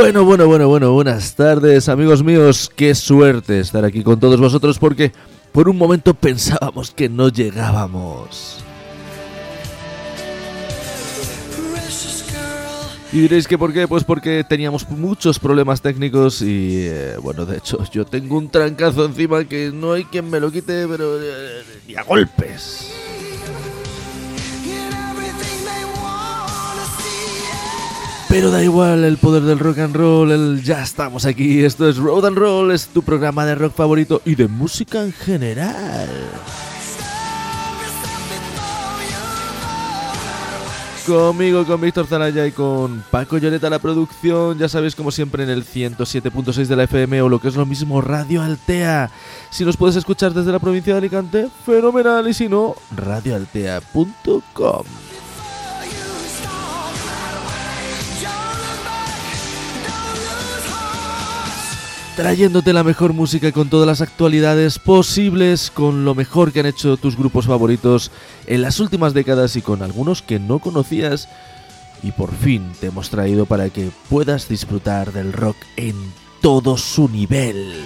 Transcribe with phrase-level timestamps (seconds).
[0.00, 4.78] Bueno, bueno, bueno, bueno, buenas tardes amigos míos, qué suerte estar aquí con todos vosotros
[4.78, 5.10] porque
[5.50, 8.64] por un momento pensábamos que no llegábamos.
[13.12, 17.56] Y diréis que por qué, pues porque teníamos muchos problemas técnicos y eh, bueno, de
[17.56, 21.64] hecho yo tengo un trancazo encima que no hay quien me lo quite, pero eh,
[21.88, 23.07] ni a golpes.
[28.28, 31.64] Pero da igual el poder del rock and roll, el ya estamos aquí.
[31.64, 35.12] Esto es Road and Roll, es tu programa de rock favorito y de música en
[35.12, 36.10] general.
[41.06, 45.48] Conmigo, con Víctor Zanaya y con Paco Lloreta la producción, ya sabéis como siempre en
[45.48, 49.10] el 107.6 de la FM o lo que es lo mismo Radio Altea.
[49.48, 55.07] Si nos puedes escuchar desde la provincia de Alicante, fenomenal y si no, radioaltea.com.
[62.18, 66.96] trayéndote la mejor música con todas las actualidades posibles, con lo mejor que han hecho
[66.96, 68.10] tus grupos favoritos
[68.48, 71.28] en las últimas décadas y con algunos que no conocías.
[72.02, 75.94] Y por fin te hemos traído para que puedas disfrutar del rock en
[76.40, 77.84] todo su nivel.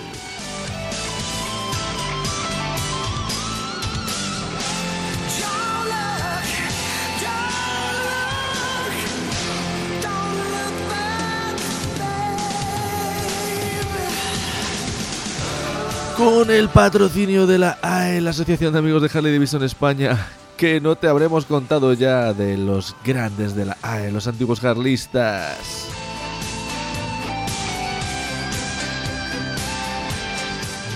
[16.24, 20.80] Con el patrocinio de la AE, la Asociación de Amigos de Harley Davidson España, que
[20.80, 25.88] no te habremos contado ya de los grandes de la AE, los antiguos harlistas.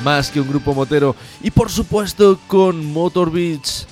[0.05, 1.17] Más que un grupo motero.
[1.43, 3.85] Y por supuesto con Motor Beach.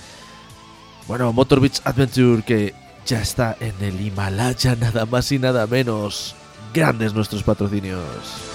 [1.08, 2.74] Bueno, Motor Beach Adventure que
[3.06, 6.36] ya está en el Himalaya, nada más y nada menos.
[6.72, 8.53] Grandes nuestros patrocinios.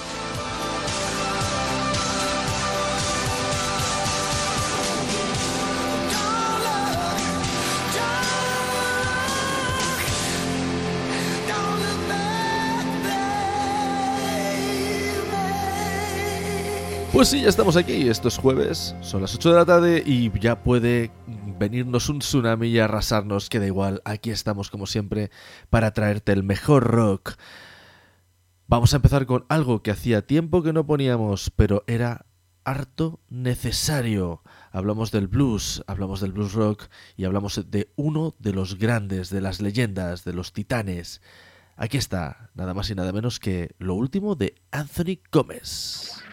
[17.19, 18.07] Pues sí, ya estamos aquí.
[18.07, 21.11] Estos jueves son las 8 de la tarde y ya puede
[21.59, 24.01] venirnos un tsunami y arrasarnos, que da igual.
[24.05, 25.29] Aquí estamos como siempre
[25.69, 27.33] para traerte el mejor rock.
[28.67, 32.25] Vamos a empezar con algo que hacía tiempo que no poníamos, pero era
[32.63, 34.41] harto necesario.
[34.71, 36.85] Hablamos del blues, hablamos del blues rock
[37.17, 41.21] y hablamos de uno de los grandes, de las leyendas, de los titanes.
[41.75, 46.23] Aquí está, nada más y nada menos que lo último de Anthony Gómez.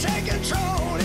[0.00, 0.99] take control.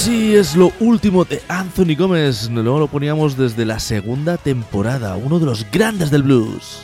[0.00, 2.48] Pues sí, es lo último de Anthony Gómez.
[2.48, 6.80] Luego lo poníamos desde la segunda temporada, uno de los grandes del blues.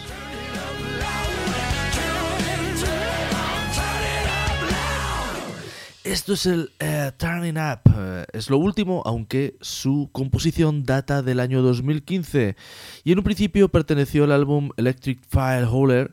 [6.04, 7.90] Esto es el eh, Turning Up.
[7.96, 12.54] Eh, es lo último, aunque su composición data del año 2015
[13.02, 16.12] y en un principio perteneció al álbum Electric Fire Holder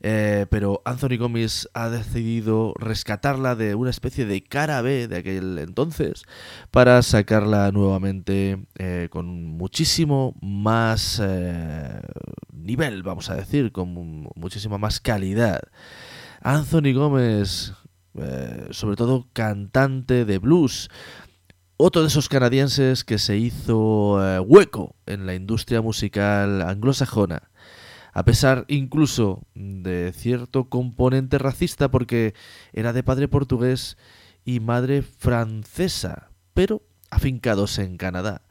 [0.00, 5.58] eh, pero Anthony Gomes ha decidido rescatarla de una especie de cara B de aquel
[5.58, 6.22] entonces
[6.70, 12.00] para sacarla nuevamente eh, con muchísimo más eh,
[12.52, 15.62] nivel, vamos a decir, con muchísima más calidad.
[16.42, 17.72] Anthony Gómez,
[18.70, 20.88] sobre todo cantante de blues,
[21.76, 27.50] otro de esos canadienses que se hizo hueco en la industria musical anglosajona
[28.12, 32.34] a pesar incluso de cierto componente racista porque
[32.72, 33.96] era de padre portugués
[34.44, 38.42] y madre francesa, pero afincados en Canadá.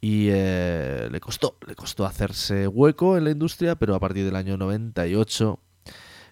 [0.00, 4.36] Y eh, le costó, le costó hacerse hueco en la industria, pero a partir del
[4.36, 5.60] año 98,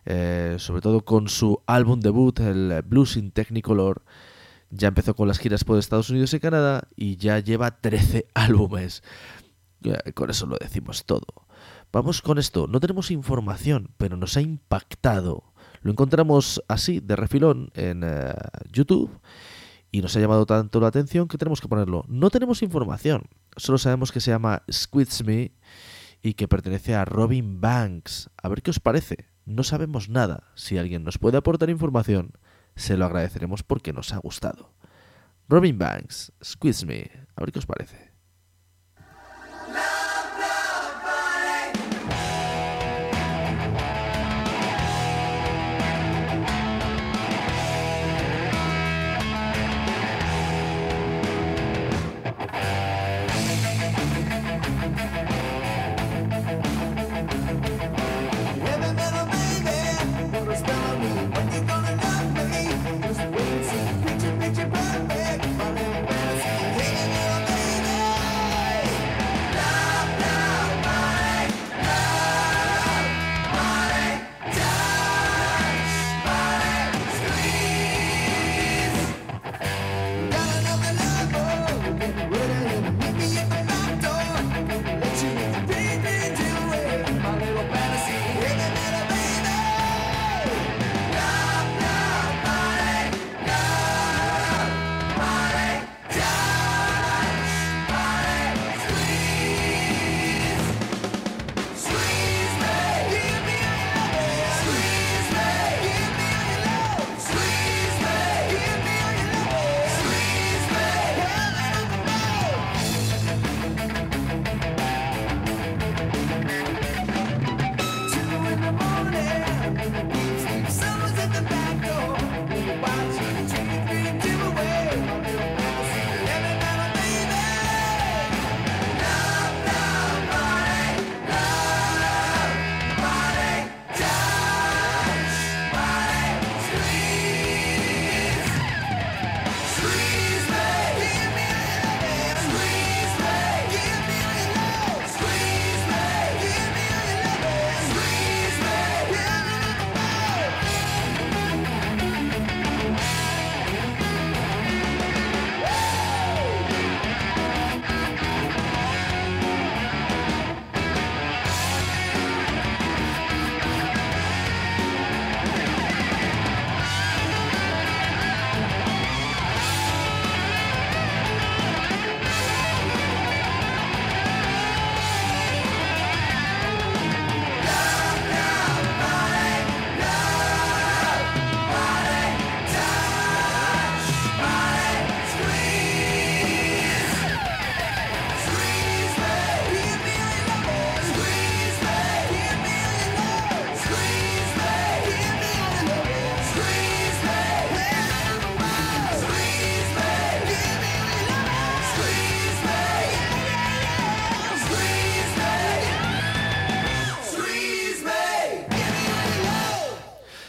[0.05, 4.05] eh, sobre todo con su álbum debut, el Blues in Technicolor,
[4.71, 9.03] ya empezó con las giras por Estados Unidos y Canadá y ya lleva 13 álbumes.
[10.15, 11.46] Con eso lo decimos todo.
[11.97, 15.55] Vamos con esto, no tenemos información, pero nos ha impactado.
[15.81, 18.35] Lo encontramos así, de refilón, en eh,
[18.71, 19.19] YouTube
[19.91, 22.05] y nos ha llamado tanto la atención que tenemos que ponerlo.
[22.07, 23.23] No tenemos información,
[23.57, 25.53] solo sabemos que se llama Squids Me
[26.23, 28.29] y que pertenece a Robin Banks.
[28.43, 29.31] A ver qué os parece.
[29.47, 30.53] No sabemos nada.
[30.55, 32.33] Si alguien nos puede aportar información,
[32.75, 34.75] se lo agradeceremos porque nos ha gustado.
[35.49, 37.11] Robin Banks, Squeeze Me.
[37.37, 38.06] A ver qué os parece.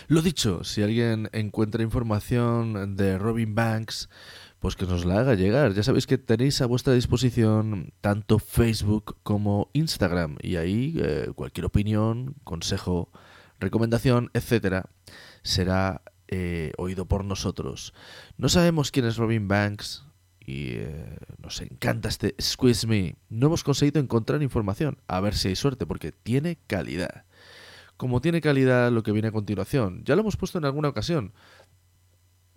[0.09, 4.09] Lo dicho, si alguien encuentra información de Robin Banks,
[4.59, 5.73] pues que nos la haga llegar.
[5.73, 11.65] Ya sabéis que tenéis a vuestra disposición tanto Facebook como Instagram y ahí eh, cualquier
[11.65, 13.11] opinión, consejo,
[13.59, 14.89] recomendación, etcétera,
[15.43, 17.93] será eh, oído por nosotros.
[18.37, 20.05] No sabemos quién es Robin Banks
[20.39, 23.17] y eh, nos encanta este Squeeze Me.
[23.27, 27.26] No hemos conseguido encontrar información, a ver si hay suerte, porque tiene calidad.
[27.97, 31.33] Como tiene calidad lo que viene a continuación, ya lo hemos puesto en alguna ocasión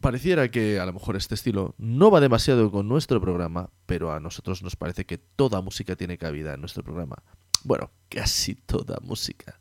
[0.01, 4.21] pareciera que a lo mejor este estilo no va demasiado con nuestro programa, pero a
[4.21, 7.23] nosotros nos parece que toda música tiene cabida en nuestro programa.
[7.65, 9.61] Bueno, casi toda música.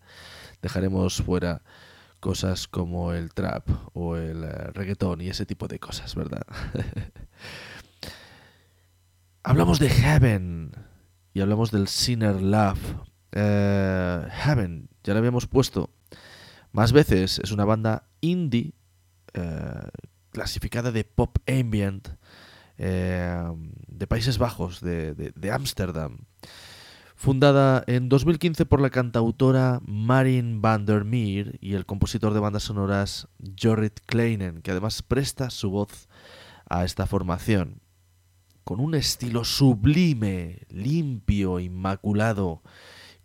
[0.61, 1.61] Dejaremos fuera
[2.19, 6.45] cosas como el trap o el eh, reggaetón y ese tipo de cosas, ¿verdad?
[9.43, 10.71] hablamos de Heaven
[11.33, 12.79] y hablamos del Sinner Love.
[13.31, 15.89] Eh, Heaven, ya lo habíamos puesto
[16.71, 18.73] más veces, es una banda indie
[19.33, 19.89] eh,
[20.31, 22.09] clasificada de pop ambient
[22.77, 23.43] eh,
[23.87, 26.19] de Países Bajos, de Ámsterdam.
[27.21, 32.63] Fundada en 2015 por la cantautora Marin van der Meer y el compositor de bandas
[32.63, 33.27] sonoras
[33.61, 36.07] Jorrit Kleinen, que además presta su voz
[36.69, 37.81] a esta formación.
[38.63, 42.61] Con un estilo sublime, limpio, inmaculado,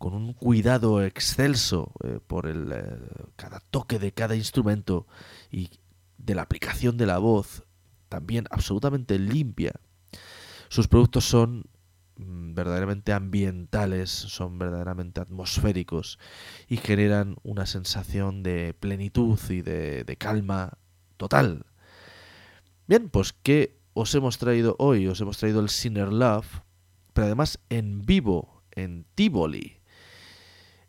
[0.05, 2.99] con un cuidado excelso eh, por el, eh,
[3.37, 5.07] cada toque de cada instrumento
[5.51, 5.71] y
[6.19, 7.65] de la aplicación de la voz,
[8.11, 9.73] también absolutamente limpia.
[10.69, 11.65] Sus productos son
[12.19, 16.19] mm, verdaderamente ambientales, son verdaderamente atmosféricos
[16.69, 20.77] y generan una sensación de plenitud y de, calma
[21.17, 21.65] total.
[22.87, 25.07] Bien, pues ¿qué os hemos traído hoy?
[25.07, 26.61] Os hemos traído el Sinner Love,
[27.15, 29.74] pero además en vivo, en Tivoli.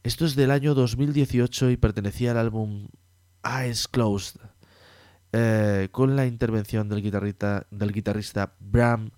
[0.05, 2.89] Esto es del año 2018 y pertenecía al álbum
[3.43, 4.39] Eyes Closed
[5.31, 9.09] eh, con la intervención del guitarrista, del guitarrista Bram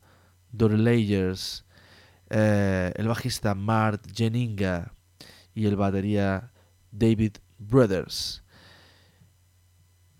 [0.53, 1.65] Dorleyers,
[2.29, 4.93] eh, el bajista Mart Jeninga
[5.53, 6.53] y el batería
[6.91, 8.45] David Brothers.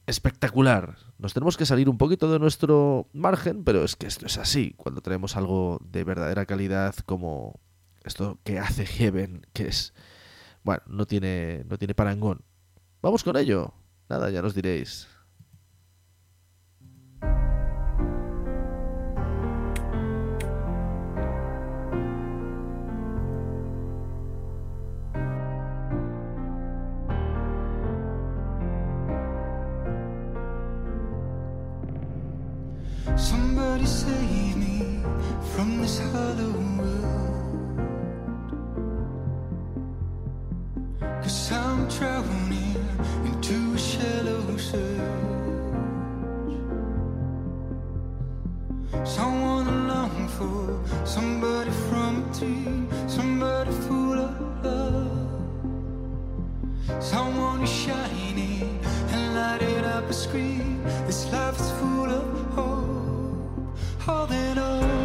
[0.06, 0.98] Espectacular.
[1.18, 4.74] Nos tenemos que salir un poquito de nuestro margen, pero es que esto es así.
[4.76, 7.58] Cuando tenemos algo de verdadera calidad como
[8.04, 9.94] esto que hace Heaven, que es...
[10.68, 12.44] Bueno, no tiene, no tiene parangón.
[13.02, 13.74] Vamos con ello.
[14.10, 15.08] Nada, ya nos diréis.
[33.16, 35.02] Somebody save me
[35.56, 36.57] from this hollow
[43.26, 44.84] into a shallow surge.
[49.04, 55.42] Someone I long for, somebody from a dream, somebody full of love.
[57.00, 58.80] Someone who's shining
[59.12, 60.84] and lighting up a screen.
[61.08, 64.78] This life is full of hope holding on.
[64.84, 64.97] En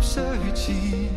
[0.00, 0.24] 深
[0.54, 1.08] 情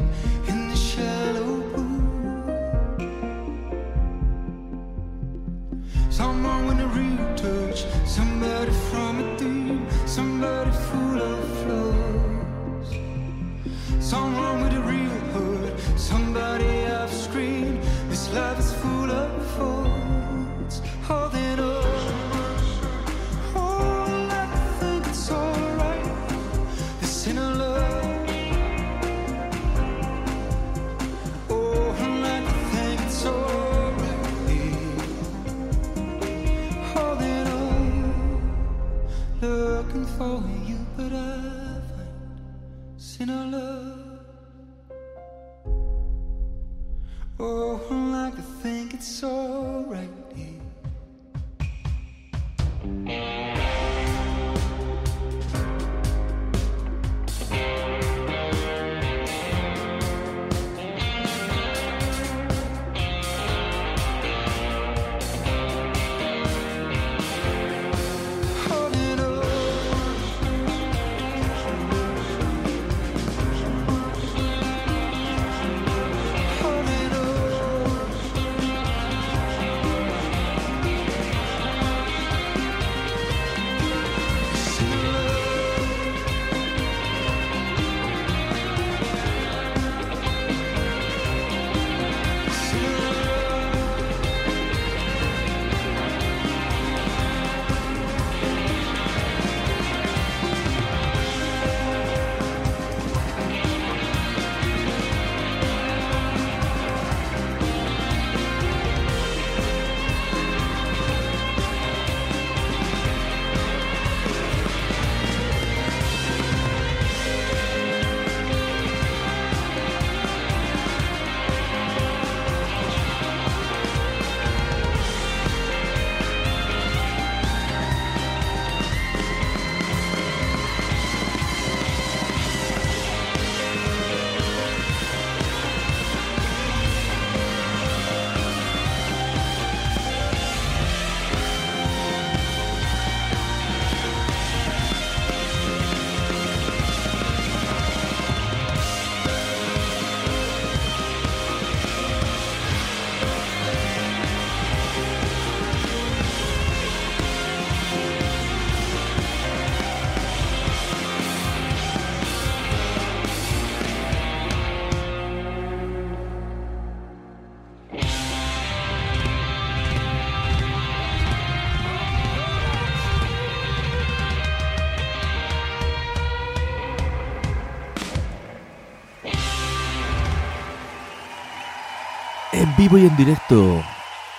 [182.82, 183.84] vivo y en directo,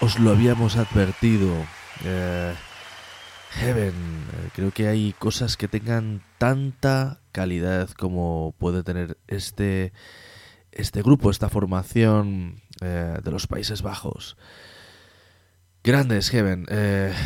[0.00, 1.48] os lo habíamos advertido.
[2.04, 2.52] Eh,
[3.52, 9.92] Heaven, eh, creo que hay cosas que tengan tanta calidad como puede tener este,
[10.72, 14.36] este grupo, esta formación eh, de los Países Bajos.
[15.84, 16.66] Grandes, Heaven.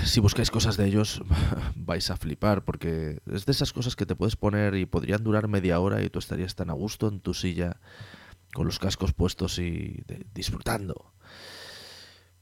[0.05, 1.23] si buscáis cosas de ellos,
[1.77, 5.49] vais a flipar, porque es de esas cosas que te puedes poner y podrían durar
[5.49, 7.79] media hora y tú estarías tan a gusto en tu silla
[8.57, 11.12] con los cascos puestos y disfrutando.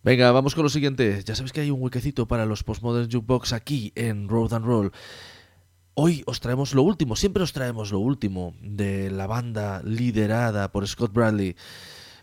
[0.05, 1.21] Venga, vamos con lo siguiente.
[1.25, 4.93] Ya sabéis que hay un huequecito para los Postmodern Jukebox aquí en Road and Roll.
[5.95, 10.87] Hoy os traemos lo último, siempre os traemos lo último de la banda liderada por
[10.87, 11.57] Scott Bradley.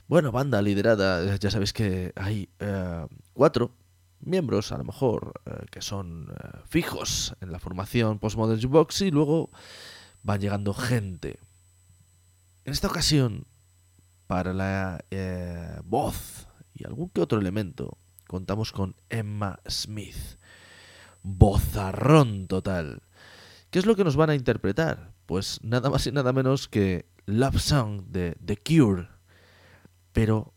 [0.07, 3.75] Bueno, banda liderada, ya sabéis que hay eh, cuatro
[4.21, 9.11] miembros, a lo mejor, eh, que son eh, fijos en la formación Postmodern Jukebox y
[9.11, 9.49] luego
[10.23, 11.39] van llegando gente.
[12.63, 13.45] En esta ocasión
[14.31, 20.39] para la eh, voz y algún que otro elemento, contamos con Emma Smith.
[21.21, 23.01] Bozarrón total.
[23.71, 25.11] ¿Qué es lo que nos van a interpretar?
[25.25, 29.09] Pues nada más y nada menos que Love Song de The Cure,
[30.13, 30.53] pero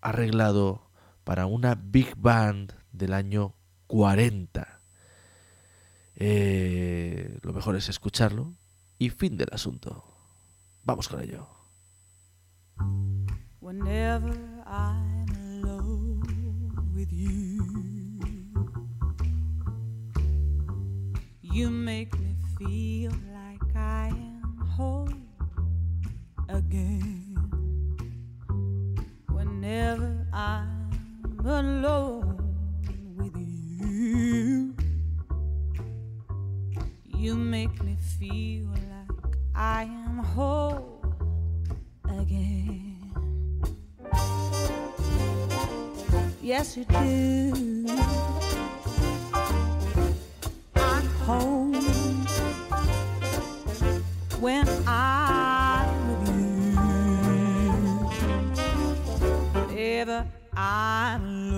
[0.00, 0.88] arreglado
[1.24, 3.56] para una big band del año
[3.88, 4.82] 40.
[6.14, 8.54] Eh, lo mejor es escucharlo
[9.00, 10.04] y fin del asunto.
[10.84, 11.55] Vamos con ello.
[13.60, 15.26] Whenever I'm
[15.64, 17.62] alone with you.
[21.42, 25.08] You make me feel like I am whole
[26.48, 27.36] again.
[29.30, 32.36] Whenever I'm alone
[33.16, 34.74] with you,
[37.06, 40.95] you make me feel like I am whole
[42.18, 42.96] again.
[46.42, 47.86] Yes, you do.
[50.76, 51.74] I'm home
[54.40, 56.28] when I'm with
[59.68, 59.78] you.
[59.78, 60.26] Ever
[60.56, 61.55] I'm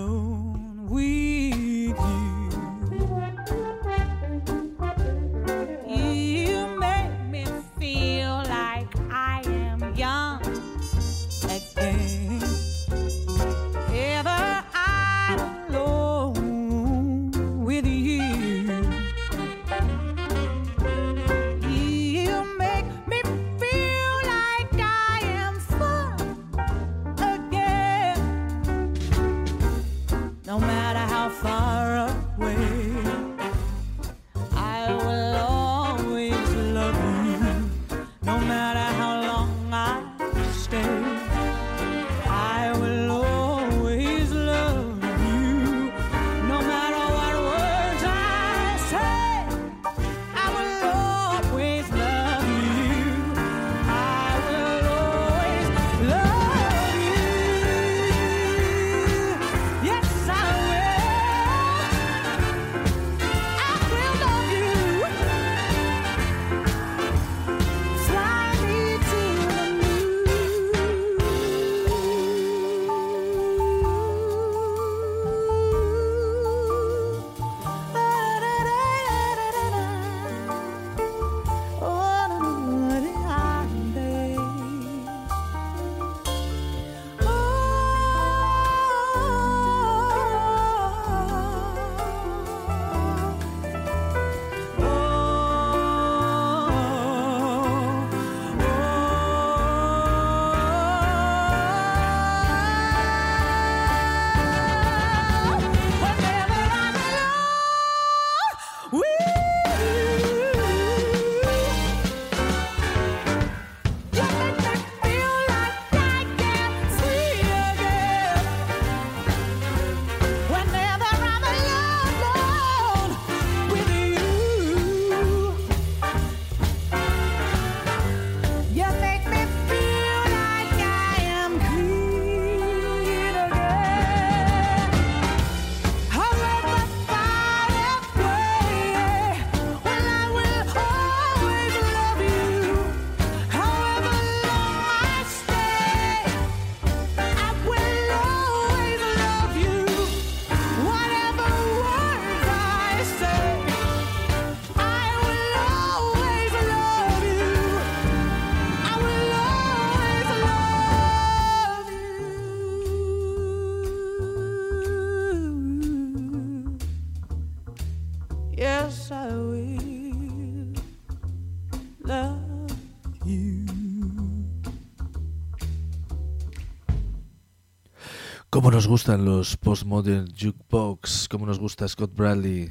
[178.78, 182.70] nos gustan los postmodern jukebox, cómo nos gusta Scott Bradley.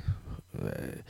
[0.54, 1.04] Eh,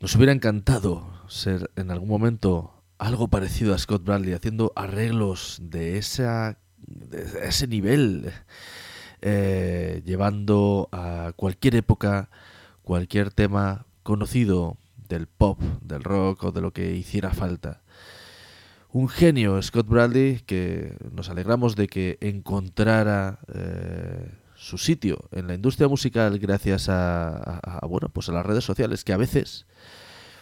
[0.00, 5.98] nos hubiera encantado ser en algún momento algo parecido a Scott Bradley, haciendo arreglos de,
[5.98, 8.32] esa, de ese nivel,
[9.20, 12.30] eh, llevando a cualquier época,
[12.80, 14.78] cualquier tema conocido
[15.10, 17.81] del pop, del rock o de lo que hiciera falta.
[18.92, 25.54] Un genio, Scott Bradley, que nos alegramos de que encontrara eh, su sitio en la
[25.54, 29.64] industria musical gracias a, a- bueno, pues a las redes sociales, que a veces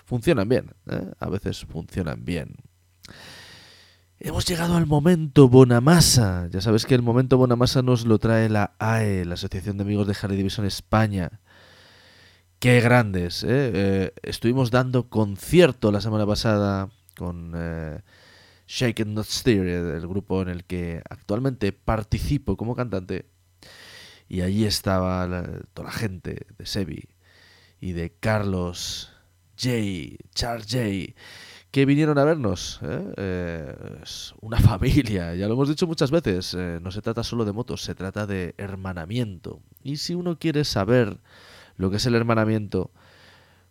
[0.05, 1.13] funcionan bien, ¿eh?
[1.21, 2.57] a veces funcionan bien.
[4.19, 6.49] Hemos llegado al momento Bonamassa.
[6.51, 10.07] Ya sabes que el momento Bonamassa nos lo trae la AE, la Asociación de Amigos
[10.09, 11.41] de Harley Davidson España.
[12.59, 13.47] Qué grandes, ¿eh?
[13.73, 18.01] Eh, estuvimos dando concierto la semana pasada con eh,
[18.72, 23.26] Shake and Not Steer, el grupo en el que actualmente participo como cantante.
[24.28, 27.09] Y allí estaba la- toda la gente de Sebi
[27.80, 29.11] y de Carlos
[29.61, 29.72] J,
[30.35, 31.14] Charles J,
[31.72, 32.78] que vinieron a vernos.
[32.83, 33.12] ¿eh?
[33.16, 36.54] Eh, es una familia, ya lo hemos dicho muchas veces.
[36.54, 39.61] eh, no se trata solo de motos, se trata de hermanamiento.
[39.83, 41.18] Y si uno quiere saber
[41.76, 42.92] lo que es el hermanamiento,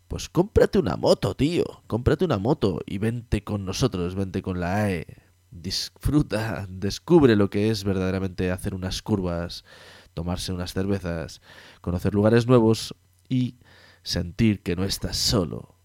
[0.10, 1.63] pues cómprate una moto, tío.
[1.86, 5.06] Cómprate una moto y vente con nosotros, vente con la AE.
[5.52, 9.63] Disfruta, descubre lo que es verdaderamente hacer unas curvas,
[10.15, 11.41] tomarse unas cervezas,
[11.82, 12.95] conocer lugares nuevos
[13.30, 13.58] y
[14.02, 15.76] sentir que no estás solo.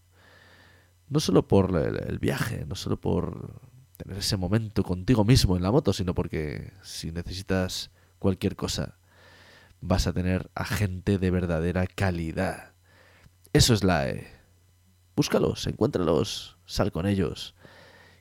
[1.11, 3.61] No solo por el, viaje, no solo por
[3.99, 8.97] tener ese momento contigo mismo en la moto, sino porque si necesitas cualquier cosa,
[9.83, 12.74] vas a tener a gente de verdadera calidad.
[13.55, 14.27] Eso es la E.
[15.15, 17.55] Búscalos, encuéntralos, sal con ellos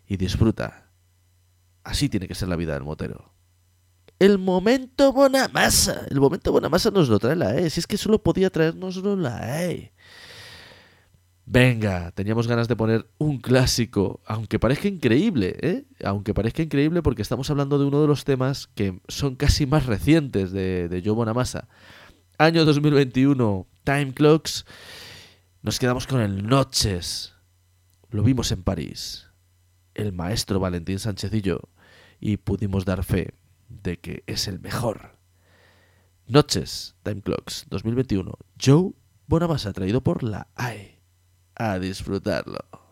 [0.08, 0.91] y disfruta.
[1.84, 3.34] Así tiene que ser la vida del motero.
[4.19, 6.06] El momento Bonamassa.
[6.12, 7.67] El momento Bonamassa nos lo trae la E.
[7.72, 9.91] Si es que solo podía traernoslo la E.
[11.48, 15.86] Venga, teníamos ganas de poner un clásico, aunque parezca increíble, ¿eh?
[16.04, 19.88] Aunque parezca increíble porque estamos hablando de uno de los temas que son casi más
[19.88, 21.67] recientes de, de Joe Bonamassa.
[22.38, 24.63] Año 2021, Time Clocks.
[25.63, 27.36] Nos quedamos con el Noches.
[28.10, 29.30] Lo vimos en París.
[29.93, 31.62] El maestro Valentín Sánchez y yo.
[32.19, 33.36] Y pudimos dar fe
[33.69, 35.17] de que es el mejor.
[36.28, 38.34] Noches, Time Clocks 2021.
[38.62, 38.91] Joe
[39.28, 41.02] Bonamassa, traído por la AE.
[41.56, 42.83] A disfrutarlo.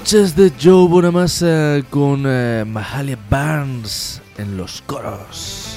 [0.00, 5.76] Noches de Joe Bonamassa con eh, Mahalia Barnes en los coros.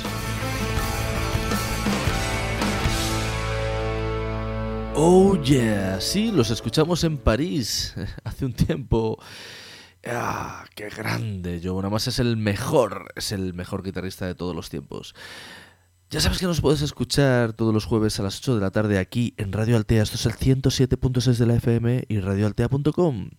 [4.96, 9.22] Oh yeah, sí, los escuchamos en París hace un tiempo.
[10.08, 11.60] Ah, qué grande.
[11.62, 15.14] Joe Bonamassa es el mejor, es el mejor guitarrista de todos los tiempos.
[16.10, 19.00] Ya sabes que nos puedes escuchar todos los jueves a las 8 de la tarde
[19.00, 20.02] aquí en Radio Altea.
[20.02, 23.30] Esto es el 107.6 de la FM y radioaltea.com.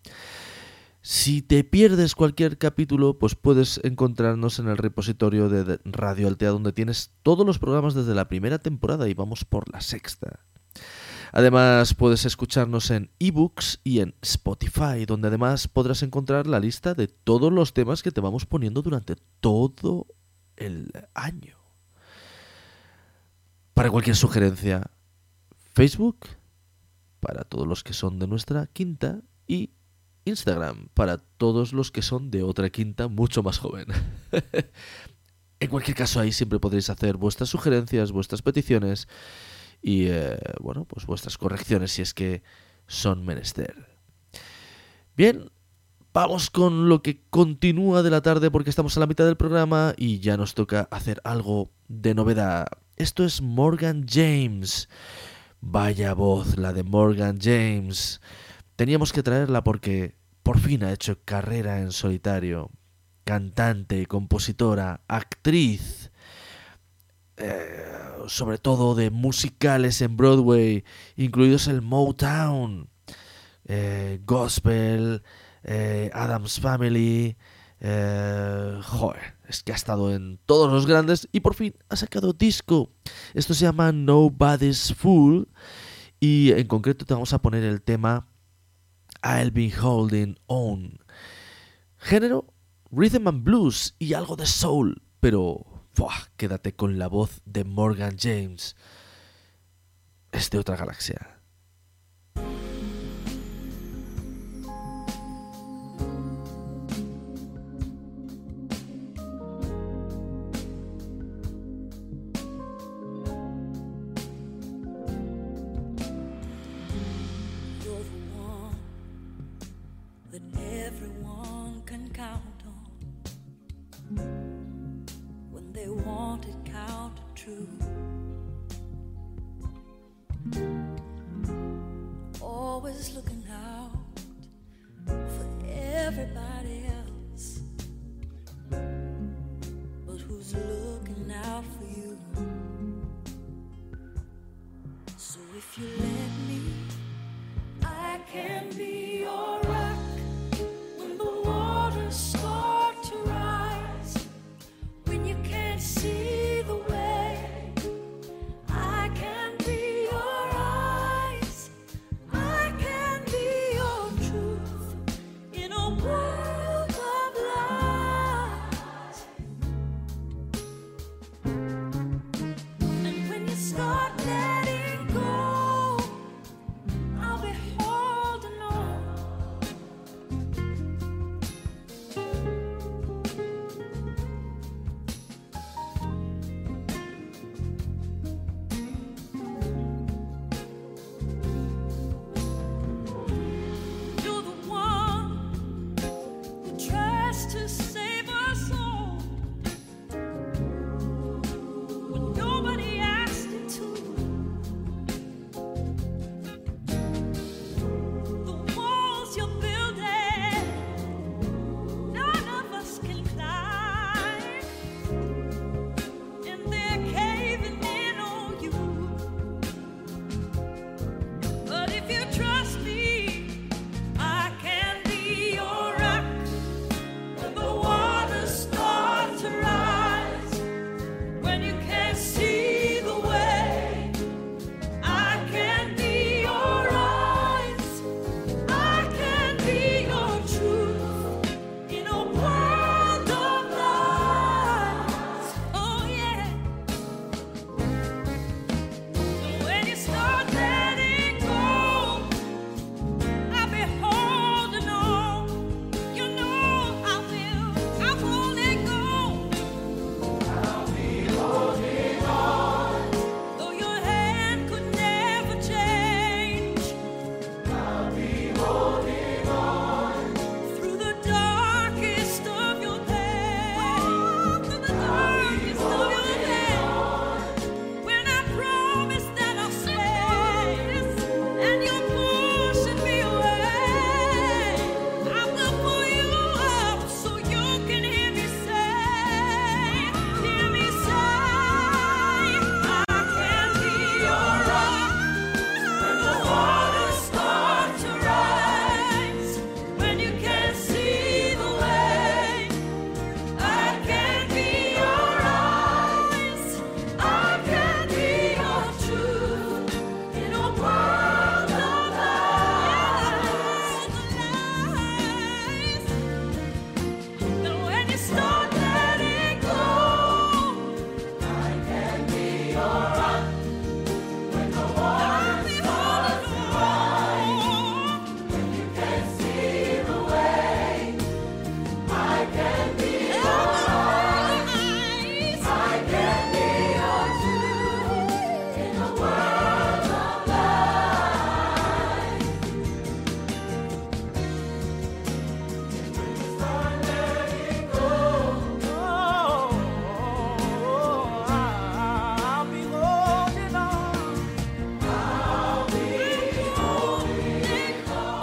[1.07, 6.73] Si te pierdes cualquier capítulo, pues puedes encontrarnos en el repositorio de Radio Altea, donde
[6.73, 10.41] tienes todos los programas desde la primera temporada y vamos por la sexta.
[11.31, 17.07] Además, puedes escucharnos en ebooks y en Spotify, donde además podrás encontrar la lista de
[17.07, 20.07] todos los temas que te vamos poniendo durante todo
[20.57, 21.59] el año.
[23.75, 24.91] Para cualquier sugerencia,
[25.75, 26.21] Facebook,
[27.21, 29.74] para todos los que son de nuestra quinta, y
[30.25, 33.87] Instagram, para todos los que son de otra quinta mucho más joven.
[35.61, 39.09] en cualquier caso, ahí siempre podréis hacer vuestras sugerencias, vuestras peticiones
[39.83, 42.43] y, eh, bueno, pues vuestras correcciones si es que
[42.87, 43.87] son menester.
[45.17, 45.51] Bien,
[46.13, 49.95] vamos con lo que continúa de la tarde porque estamos a la mitad del programa
[49.97, 52.67] y ya nos toca hacer algo de novedad.
[52.97, 54.89] Esto es Morgan James.
[55.61, 58.21] Vaya voz la de Morgan James.
[58.77, 62.71] Teníamos que traerla porque por fin ha hecho carrera en solitario.
[63.25, 66.11] Cantante, compositora, actriz.
[67.37, 67.85] Eh,
[68.29, 70.85] sobre todo de musicales en Broadway,
[71.17, 72.89] incluidos el Motown,
[73.65, 75.23] eh, Gospel,
[75.63, 77.37] eh, Adams Family.
[77.81, 82.33] Eh, joder, es que ha estado en todos los grandes y por fin ha sacado
[82.33, 82.91] disco.
[83.35, 85.49] Esto se llama Nobody's Fool
[86.21, 88.27] y en concreto te vamos a poner el tema
[89.25, 90.99] I'll Be Holding On.
[91.99, 92.53] Género,
[92.91, 95.65] rhythm and blues y algo de soul, pero
[95.97, 96.29] ¡buah!
[96.37, 98.77] quédate con la voz de Morgan James.
[100.31, 101.34] Es de otra galaxia.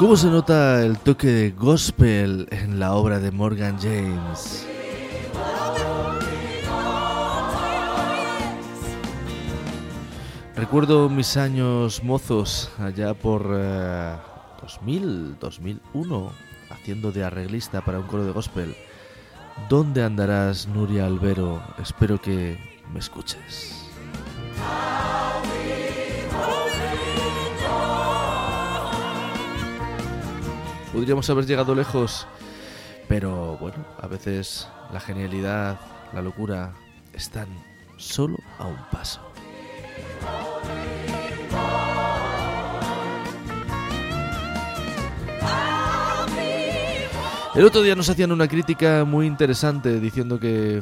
[0.02, 4.66] ¿Cómo se nota el toque de gospel en la obra de Morgan James?
[10.56, 14.16] Recuerdo mis años mozos allá por eh,
[14.64, 16.32] 2000, 2001,
[16.72, 18.76] haciendo de arreglista para un coro de gospel.
[19.70, 21.62] ¿Dónde andarás, Nuria Albero?
[21.78, 22.58] Espero que
[22.92, 23.86] me escuches.
[30.94, 32.28] Podríamos haber llegado lejos,
[33.08, 35.80] pero bueno, a veces la genialidad,
[36.14, 36.74] la locura
[37.14, 37.48] están
[37.96, 39.22] solo a un paso.
[47.56, 50.82] El otro día nos hacían una crítica muy interesante diciendo que,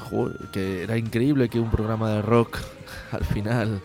[0.51, 2.57] que era increíble que un programa de rock
[3.11, 3.81] al final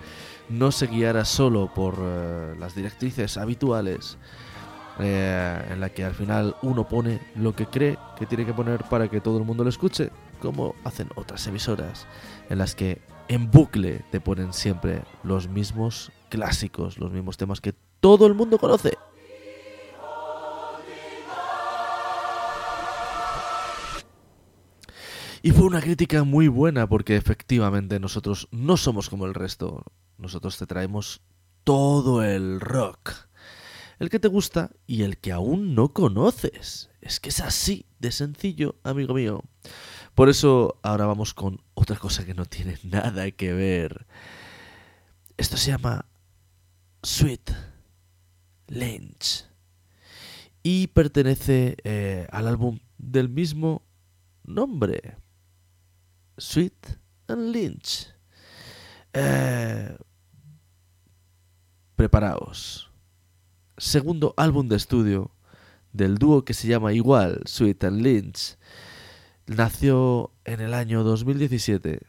[0.49, 4.17] no se guiara solo por eh, las directrices habituales
[4.99, 8.85] eh, en la que al final uno pone lo que cree que tiene que poner
[8.85, 12.07] para que todo el mundo lo escuche, como hacen otras emisoras,
[12.49, 17.75] en las que en bucle te ponen siempre los mismos clásicos, los mismos temas que
[18.01, 18.97] todo el mundo conoce.
[25.45, 29.85] Y fue una crítica muy buena porque efectivamente nosotros no somos como el resto.
[30.17, 31.21] Nosotros te traemos
[31.65, 33.11] todo el rock.
[33.99, 36.91] El que te gusta y el que aún no conoces.
[37.01, 39.43] Es que es así de sencillo, amigo mío.
[40.15, 44.07] Por eso ahora vamos con otra cosa que no tiene nada que ver.
[45.37, 46.07] Esto se llama
[47.03, 47.51] Sweet
[48.69, 49.47] Lynch.
[50.63, 53.83] Y pertenece eh, al álbum del mismo
[54.45, 55.17] nombre.
[56.39, 58.09] Sweet and Lynch.
[59.13, 59.97] Eh,
[61.97, 62.91] preparaos.
[63.77, 65.33] Segundo álbum de estudio
[65.93, 68.57] del dúo que se llama igual, Sweet and Lynch.
[69.47, 72.01] Nació en el año 2017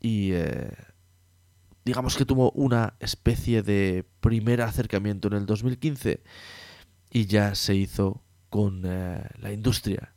[0.00, 0.72] y eh,
[1.84, 6.22] digamos que tuvo una especie de primer acercamiento en el 2015
[7.10, 10.14] y ya se hizo con eh, la industria.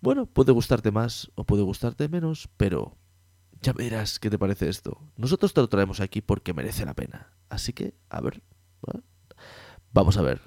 [0.00, 2.96] Bueno, puede gustarte más o puede gustarte menos, pero
[3.62, 5.00] ya me dirás qué te parece esto.
[5.16, 7.32] Nosotros te lo traemos aquí porque merece la pena.
[7.48, 8.42] Así que, a ver.
[9.94, 10.40] Vamos a ver.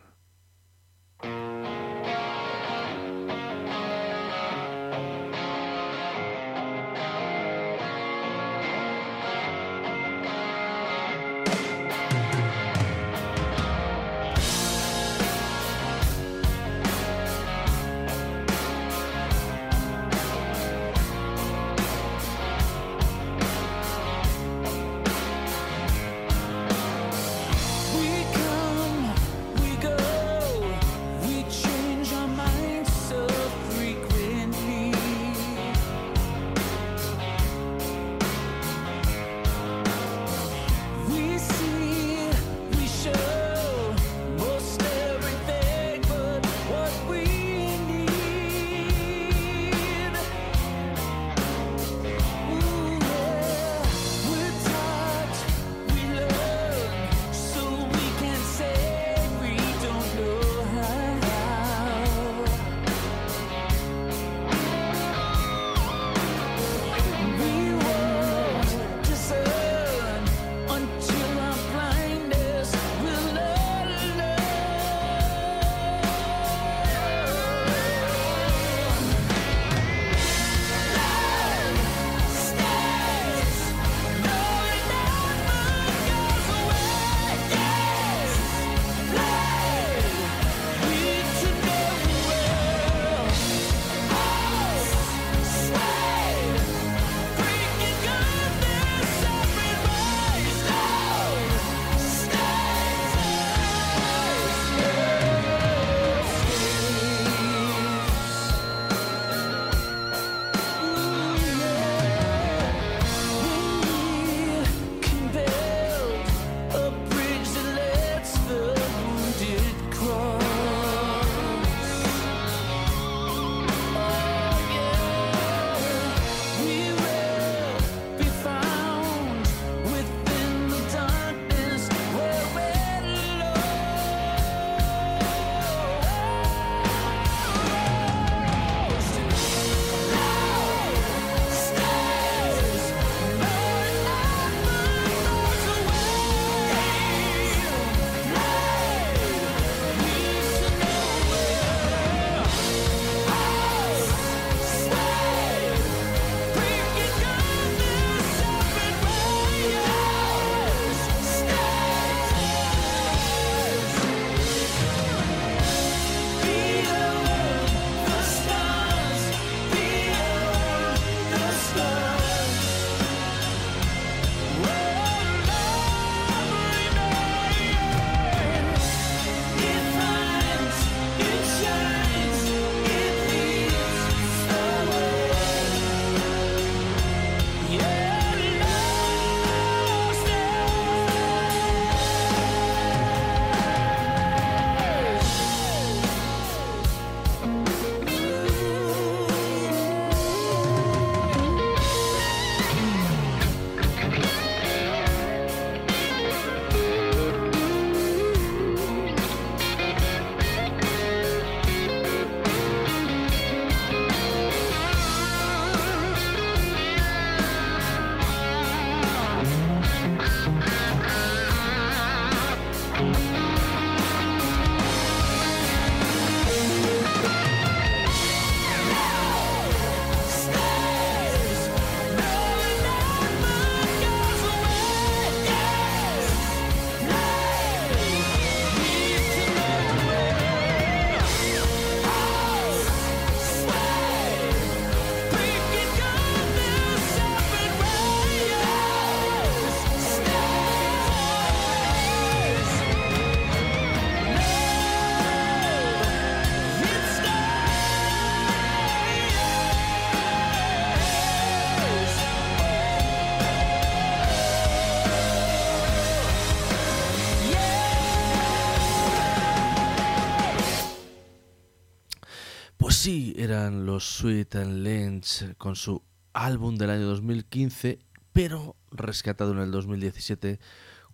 [274.00, 276.02] Sweet and Lynch con su
[276.34, 278.00] álbum del año 2015,
[278.34, 280.60] pero rescatado en el 2017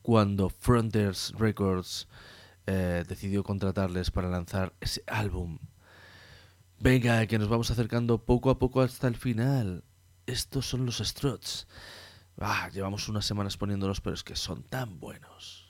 [0.02, 2.08] cuando Frontiers Records
[2.68, 5.60] eh, decidió contratarles para lanzar ese álbum.
[6.80, 9.84] Venga, que nos vamos acercando poco a poco hasta el final.
[10.26, 11.68] Estos son los Struts.
[12.38, 15.63] Ah, llevamos unas semanas poniéndolos, pero es que son tan buenos.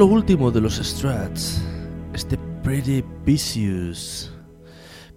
[0.00, 1.60] Lo último de los Strats.
[2.14, 4.32] Este Pretty Vicious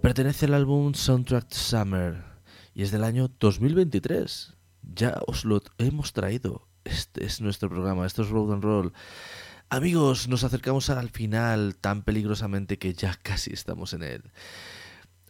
[0.02, 2.22] pertenece al álbum Soundtrack Summer
[2.74, 4.54] y es del año 2023.
[4.94, 6.68] Ya os lo hemos traído.
[6.84, 8.94] Este es nuestro programa, esto es Road and Roll.
[9.70, 14.32] Amigos, nos acercamos al final tan peligrosamente que ya casi estamos en él.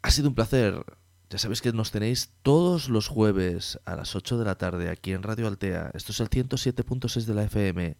[0.01, 0.83] Ha sido un placer.
[1.29, 5.13] Ya sabéis que nos tenéis todos los jueves a las 8 de la tarde aquí
[5.13, 5.91] en Radio Altea.
[5.93, 7.97] Esto es el 107.6 de la FM.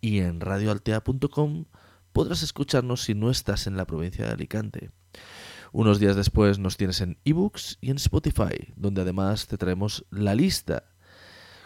[0.00, 1.66] Y en radioaltea.com
[2.12, 4.90] podrás escucharnos si no estás en la provincia de Alicante.
[5.72, 10.34] Unos días después nos tienes en ebooks y en Spotify, donde además te traemos la
[10.34, 10.84] lista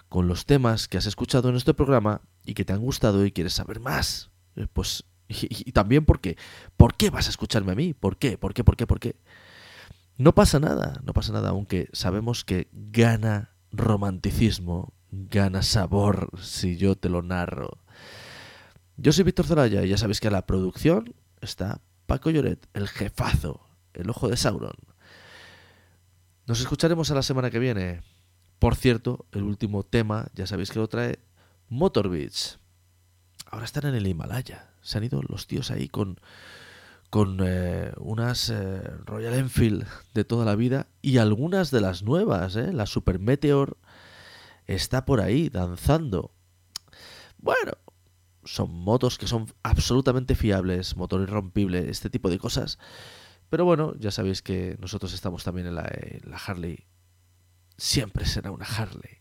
[0.09, 3.33] con los temas que has escuchado en este programa y que te han gustado y
[3.33, 4.31] quieres saber más.
[4.57, 6.37] Eh, Pues, y, y también porque,
[6.77, 7.95] ¿por qué vas a escucharme a mí?
[7.95, 8.37] ¿Por qué?
[8.37, 8.63] ¿Por qué?
[8.63, 8.87] ¿Por qué?
[8.87, 9.17] ¿Por qué?
[10.17, 16.95] No pasa nada, no pasa nada, aunque sabemos que gana romanticismo, gana sabor si yo
[16.95, 17.84] te lo narro.
[18.97, 22.89] Yo soy Víctor Zoraya y ya sabéis que a la producción está Paco Lloret, el
[22.89, 24.77] jefazo, el ojo de Sauron.
[26.47, 28.03] Nos escucharemos a la semana que viene.
[28.59, 31.19] Por cierto, el último tema, ya sabéis que lo trae
[31.69, 32.59] Motor Beach.
[33.47, 34.71] Ahora están en el Himalaya.
[34.81, 36.21] Se han ido los tíos ahí con,
[37.11, 42.55] con eh, unas eh, Royal Enfield de toda la vida y algunas de las nuevas.
[42.57, 42.73] ¿eh?
[42.73, 43.77] La Super Meteor
[44.67, 46.31] está por ahí danzando.
[47.39, 47.73] Bueno,
[48.45, 52.79] son motos que son absolutamente fiables, motor irrompible, este tipo de cosas.
[53.51, 55.89] Pero bueno, ya sabéis que nosotros estamos también en la,
[56.47, 56.87] Harley.
[57.77, 59.19] Siempre será una Harley.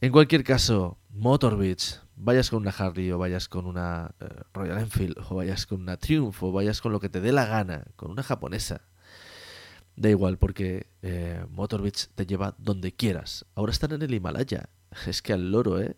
[0.00, 4.78] En cualquier caso, Motor Beach, vayas con una Harley o vayas con una eh, Royal
[4.78, 7.84] Enfield o vayas con una Triumph o vayas con lo que te dé la gana,
[7.96, 8.82] con una japonesa.
[9.96, 13.46] Da igual porque eh, Motor Beach te lleva donde quieras.
[13.54, 14.68] Ahora están en el Himalaya.
[15.06, 15.96] Es que al loro, ¿eh?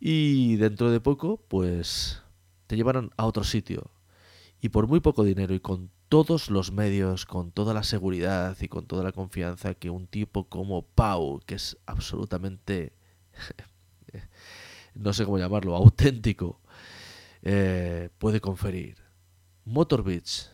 [0.00, 2.22] Y dentro de poco, pues
[2.66, 3.90] te llevarán a otro sitio.
[4.60, 8.68] Y por muy poco dinero y con todos los medios, con toda la seguridad y
[8.68, 12.94] con toda la confianza que un tipo como Pau, que es absolutamente,
[14.94, 16.60] no sé cómo llamarlo, auténtico,
[17.42, 18.96] eh, puede conferir.
[19.64, 20.50] Motor Beach,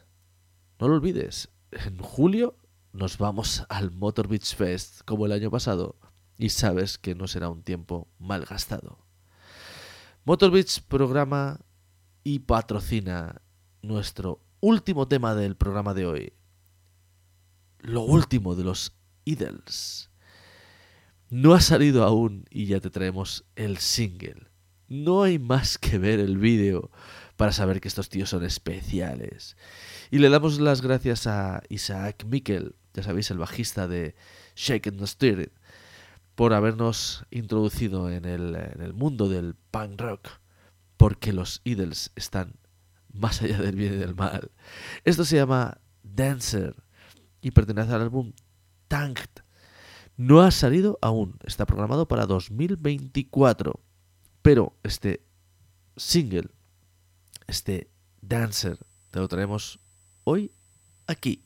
[0.79, 2.57] no lo olvides, en julio
[2.93, 5.97] nos vamos al Motor Beach Fest como el año pasado
[6.37, 9.06] y sabes que no será un tiempo mal gastado.
[10.27, 11.61] Motor Beach programa
[12.25, 13.43] y patrocina
[13.81, 16.33] nuestro último tema del programa de hoy.
[17.79, 20.11] Lo último de los Idols.
[21.31, 24.49] No ha salido aún y ya te traemos el single.
[24.89, 26.91] No hay más que ver el vídeo
[27.37, 29.57] para saber que estos tíos son especiales.
[30.11, 34.17] Y le damos las gracias a Isaac Mikkel, ya sabéis, el bajista de
[34.57, 35.53] Shake and Stir
[36.37, 40.29] por habernos introducido en el, mundo del punk rock,
[40.99, 42.55] porque los Idols están
[43.13, 44.53] más allá del bien y del mal.
[45.05, 46.77] Esto se llama Dancer
[47.41, 48.35] y pertenece al álbum
[48.87, 49.31] Tanked.
[50.19, 53.81] No ha salido aún, está programado para 2024,
[54.43, 55.25] pero este
[55.97, 56.51] single,
[57.47, 58.79] este Dancer,
[59.11, 59.81] te lo traemos
[60.25, 60.53] hoy
[61.07, 61.43] aquí.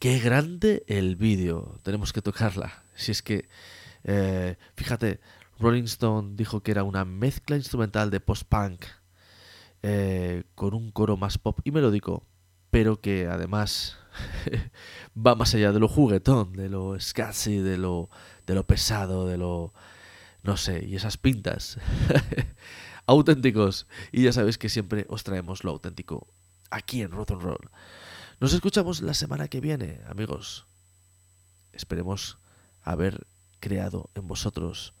[0.00, 2.82] Qué grande el vídeo, tenemos que tocarla.
[2.98, 3.48] Si es que,
[4.02, 5.20] eh, fíjate,
[5.60, 8.84] Rolling Stone dijo que era una mezcla instrumental de post-punk
[9.82, 12.26] eh, con un coro más pop y melódico,
[12.70, 13.96] pero que además
[15.16, 18.10] va más allá de lo juguetón, de lo scatzy, de lo,
[18.46, 19.72] de lo pesado, de lo...
[20.42, 21.78] no sé, y esas pintas
[23.06, 23.86] auténticos.
[24.10, 26.26] Y ya sabéis que siempre os traemos lo auténtico
[26.70, 27.70] aquí en Rock Roll.
[28.40, 30.66] Nos escuchamos la semana que viene, amigos.
[31.72, 32.38] Esperemos
[32.92, 33.26] haber
[33.60, 34.94] creado en vosotros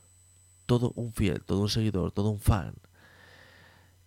[0.66, 2.74] todo un fiel, todo un seguidor, todo un fan.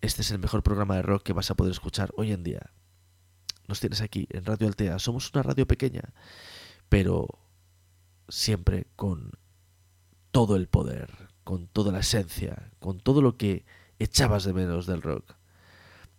[0.01, 2.71] Este es el mejor programa de rock que vas a poder escuchar hoy en día.
[3.67, 4.99] Nos tienes aquí en Radio Altea.
[4.99, 6.13] Somos una radio pequeña,
[6.89, 7.27] pero
[8.29, 9.31] siempre con
[10.31, 13.65] todo el poder, con toda la esencia, con todo lo que
[13.97, 15.35] echabas de menos del rock.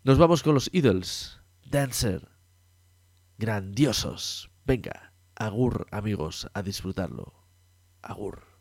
[0.03, 2.29] Nos vamos con los Idols, Dancer,
[3.39, 4.51] grandiosos.
[4.65, 7.42] Venga, agur amigos, a disfrutarlo.
[8.03, 8.52] Agur.